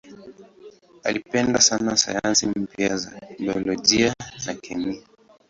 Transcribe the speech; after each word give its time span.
Alipenda 1.03 1.61
sana 1.61 1.97
sayansi 1.97 2.47
mpya 2.47 2.97
za 2.97 3.21
biolojia 3.39 4.13
na 4.45 4.53
kemia. 4.53 5.01